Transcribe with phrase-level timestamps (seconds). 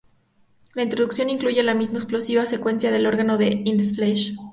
[0.73, 4.35] La introducción incluye la misma explosiva secuencia de órgano de "In the Flesh?".